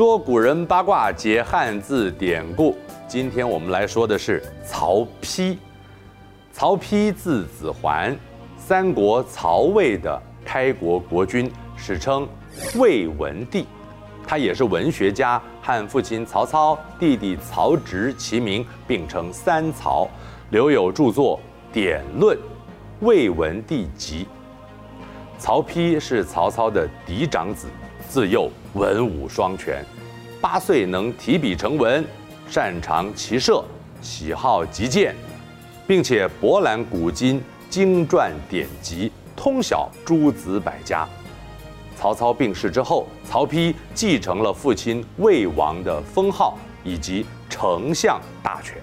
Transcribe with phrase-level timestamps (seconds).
[0.00, 2.74] 说古人八卦，解汉字典故。
[3.06, 5.58] 今天我们来说的是曹丕。
[6.54, 8.16] 曹丕字子桓，
[8.56, 12.26] 三国曹魏的开国国君，史称
[12.76, 13.66] 魏文帝。
[14.26, 20.08] 他也是文学家，和父亲曹操、弟弟曹植齐名，并称三曹。
[20.48, 21.38] 留有著作
[21.74, 22.34] 《典论》
[23.00, 24.24] 《魏文帝集》。
[25.38, 27.66] 曹丕是曹操的嫡长子，
[28.10, 29.84] 自幼文武双全，
[30.40, 32.04] 八岁能提笔成文，
[32.48, 33.64] 擅长骑射，
[34.02, 35.14] 喜好击剑，
[35.86, 41.08] 并且博览古今，经传典籍，通晓诸子百家。
[41.96, 48.76] 曹操病逝之后，曹丕继承了父亲魏王的封号以及丞相大权。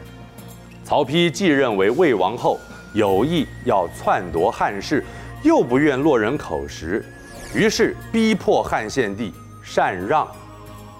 [0.86, 2.58] 曹丕继任为魏王后，
[2.94, 5.04] 有意要篡夺汉室。
[5.44, 7.06] 又不愿落人口实，
[7.54, 9.34] 于是逼迫汉献帝
[9.64, 10.28] 禅让。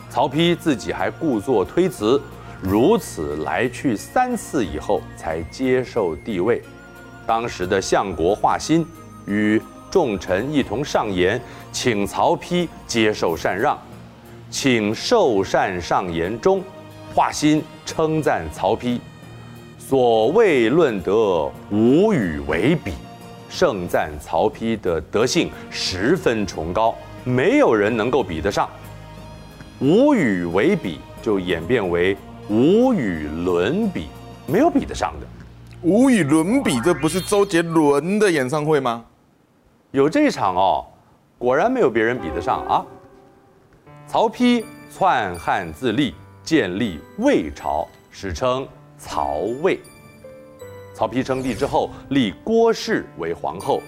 [0.10, 2.20] 曹丕自己还故作推辞，
[2.62, 6.62] 如此来去三次以后，才接受帝位。
[7.26, 8.86] 当时的相国华歆
[9.26, 11.40] 与众臣一同上言，
[11.74, 13.78] 请曹丕接受禅让。
[14.50, 16.64] 请受禅上言中，
[17.14, 18.98] 华歆称赞曹丕
[19.78, 22.94] ：“所谓论德，无与为比。”
[23.50, 28.70] 盛赞曹丕的德性十分崇高，没有人能够比得上。
[29.80, 32.18] 无与为比就演变为
[32.50, 34.08] 无与伦比，
[34.46, 35.28] 没有比得上的。
[35.82, 39.06] 无与伦比，这不是周杰伦的演唱会吗？
[39.92, 40.86] 有这一场哦，
[41.38, 42.86] 果然没有别人比得上啊。
[44.08, 48.68] 曹丕篡汉自立，建立魏朝，史称
[48.98, 49.80] 曹魏。
[50.98, 53.80] 曹丕称帝之后，立郭氏为皇后。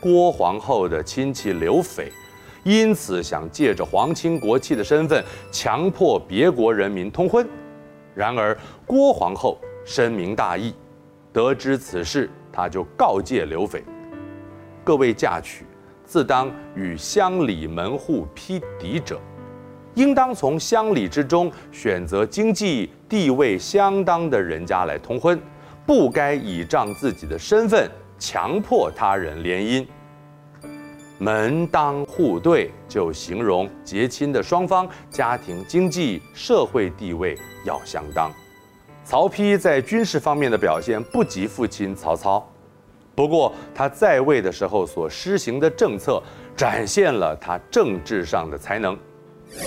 [0.00, 2.10] 郭皇后的亲戚刘斐，
[2.64, 7.46] 因此想借着皇亲国戚的身份，强迫别国人民通婚。
[8.14, 10.72] 然而郭皇后深明大义，
[11.34, 13.84] 得知此事，她就告诫刘斐：
[14.82, 15.66] 各位嫁娶，
[16.06, 19.20] 自当与乡里门户匹敌者，
[19.96, 25.38] 应当从乡里之中选择经济地位相当的人家来通婚。
[25.88, 29.86] 不该倚仗自己的身份强迫他人联姻。
[31.16, 37.34] 门当户对，就形容结亲的双方家庭经济社会地位
[37.64, 38.30] 要相当。
[39.02, 42.46] 曹丕在军事方面的表现不及父亲曹操，
[43.14, 46.22] 不过他在位的时候所施行的政策
[46.54, 48.94] 展现了他政治上的才能。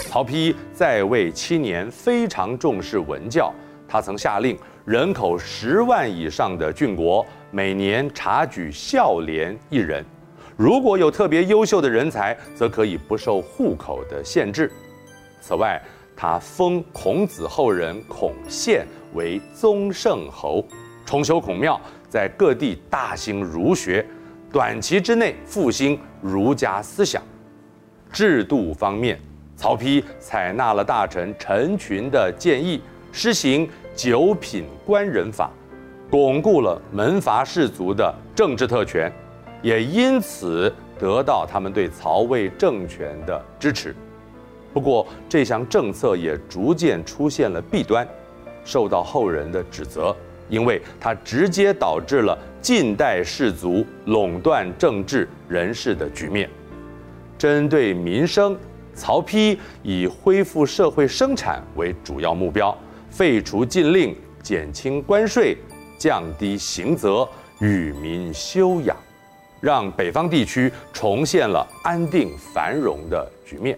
[0.07, 3.51] 曹丕在位七年，非常重视文教，
[3.91, 4.57] 他曾下令。
[4.85, 10.03] 人口十万以上的郡国，每年察举孝廉一人。
[10.55, 14.71] 如果有特别优秀的人才，则可以不受户口的限制。
[15.41, 15.79] 此外，
[16.15, 20.65] 他封孔子后人孔宪为宗圣侯，
[21.05, 21.79] 重修孔庙，
[22.09, 24.05] 在各地大兴儒学，
[24.51, 27.21] 短期之内复兴儒家思想。
[28.11, 29.19] 制度方面，
[29.55, 32.81] 曹丕采纳了大臣陈群的建议，
[33.11, 33.69] 施行。
[33.95, 35.51] 九品官人法，
[36.09, 39.11] 巩固了门阀士族的政治特权，
[39.61, 43.93] 也因此得到他们对曹魏政权的支持。
[44.73, 48.07] 不过，这项政策也逐渐出现了弊端，
[48.63, 50.15] 受到后人的指责，
[50.47, 56.49] 因为它直接导致了近代士族垄断政治人事的局面。
[57.37, 58.57] 针对民生，
[58.93, 62.75] 曹丕以恢复社会生产为主要目标。
[63.11, 65.57] 废除禁令，减轻关税，
[65.99, 67.27] 降低刑责，
[67.59, 68.95] 与民休养，
[69.59, 73.77] 让北方地区重现了安定繁荣的局面。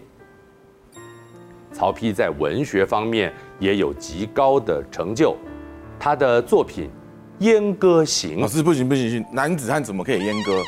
[1.72, 5.36] 曹丕在文学方面也有极高的成就，
[5.98, 6.88] 他的作品
[7.44, 10.62] 《阉歌行》老师不行不行不行，男子汉怎么可以阉割？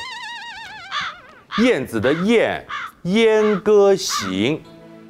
[1.63, 2.63] 燕子的燕，
[3.09, 4.57] 《阉歌行》。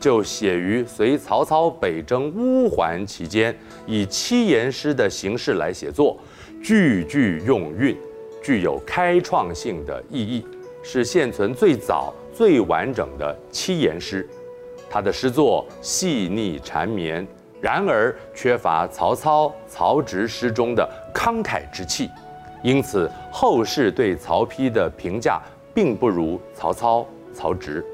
[0.07, 3.53] 就写于随曹操北征乌桓期间，
[3.85, 6.17] 以七言诗的形式来写作，
[6.63, 7.93] 句句用韵，
[8.41, 10.47] 具有开创性的意义，
[10.81, 14.25] 是现存最早最完整的七言诗。
[14.89, 17.27] 他的诗作细腻缠绵，
[17.59, 22.09] 然而缺乏曹操、曹植诗中的慷慨之气，
[22.63, 25.41] 因此后世对曹丕的评价
[25.73, 27.85] 并不如曹操、曹植。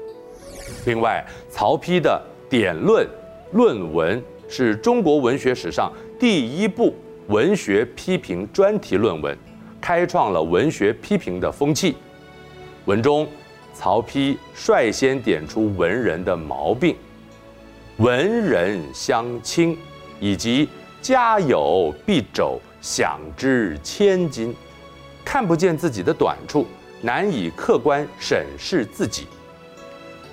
[0.84, 2.20] 另外，曹丕的
[2.50, 3.06] 《典论》
[3.52, 6.94] 论文是中国文学史上第一部
[7.28, 9.36] 文学批评专题论文，
[9.80, 11.96] 开创了文学批评的风气。
[12.84, 13.26] 文中，
[13.72, 16.94] 曹丕率先点出文人的毛病，
[17.96, 19.76] 文人相轻，
[20.20, 20.68] 以及
[21.00, 24.54] 家有敝帚，享之千金，
[25.24, 26.66] 看不见自己的短处，
[27.00, 29.26] 难以客观审视自己。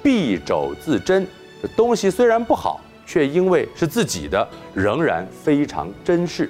[0.03, 1.25] 敝帚自珍，
[1.61, 6.49] 这东西虽然不好，却因为是自己的，仍然非常珍视。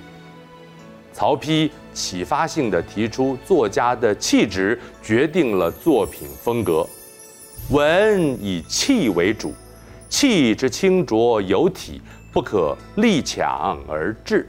[1.13, 6.87] 曹丕启发性地提出，作家的气质决定了作品风格，
[7.69, 9.53] 文以气为主，
[10.07, 12.01] 气之清浊有体，
[12.31, 14.47] 不可力强而滞，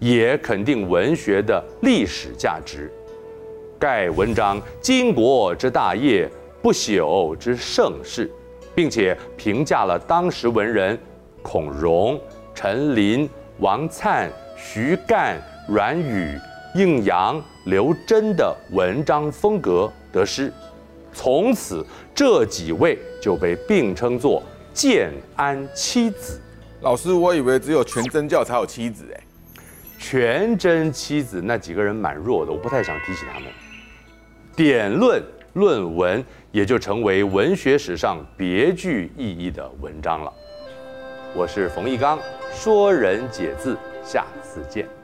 [0.00, 2.90] 也肯定文学的历史价值。
[3.78, 6.28] 盖文章经国之大业，
[6.62, 8.30] 不朽之盛世，
[8.74, 10.98] 并且评价了当时文人
[11.42, 12.20] 孔融、
[12.54, 15.40] 陈琳、王粲、徐干。
[15.68, 16.38] 阮宇、
[16.76, 20.52] 应阳、刘桢的文章风格得失，
[21.12, 24.40] 从此这几位就被并称作
[24.72, 26.40] 建安七子。
[26.82, 29.20] 老师，我以为只有全真教才有妻子哎。
[29.98, 33.48] 全真七子那几个人蛮弱的，我不太想提起他们。
[34.54, 35.20] 典论
[35.54, 36.24] 论文
[36.56, 40.32] 也就成为文学史上别具意义的文章了。
[41.34, 42.18] 我是冯一刚，
[42.50, 44.95] 说人解字，下次见。